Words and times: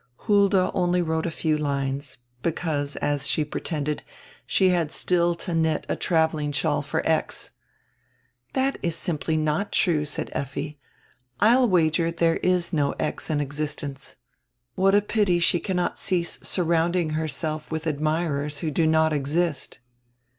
Hulda 0.25 0.71
only 0.73 1.03
wrote 1.03 1.27
a 1.27 1.29
few 1.29 1.55
lines, 1.59 2.17
because, 2.41 2.95
as 2.95 3.27
she 3.27 3.45
pretended, 3.45 4.01
she 4.47 4.69
had 4.69 4.91
still 4.91 5.35
to 5.35 5.53
knit 5.53 5.85
a 5.87 5.95
traveling 5.95 6.51
shawl 6.51 6.81
for 6.81 7.07
X. 7.07 7.51
"That 8.53 8.79
is 8.81 8.95
simply 8.95 9.37
not 9.37 9.71
true," 9.71 10.03
said 10.05 10.31
Effi, 10.33 10.79
"I'll 11.39 11.69
wager, 11.69 12.11
diere 12.11 12.39
is 12.41 12.73
no 12.73 12.93
X 12.93 13.29
in 13.29 13.39
existence. 13.41 14.15
What 14.73 14.95
a 14.95 15.03
pity 15.03 15.37
she 15.37 15.59
cannot 15.59 15.99
cease 15.99 16.39
surrounding 16.41 17.11
herself 17.11 17.71
with 17.71 17.85
admirers 17.85 18.61
who 18.65 18.71
do 18.71 18.87
not 18.87 19.13
exist.!" 19.13 19.81